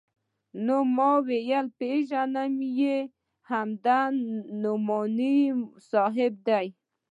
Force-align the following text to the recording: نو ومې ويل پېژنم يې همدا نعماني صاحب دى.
نو 0.65 0.77
ومې 0.85 1.11
ويل 1.27 1.67
پېژنم 1.77 2.53
يې 2.79 2.97
همدا 3.49 3.99
نعماني 4.61 5.37
صاحب 5.89 6.33
دى. 6.47 6.65